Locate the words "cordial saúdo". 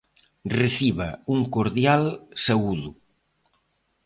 1.55-2.89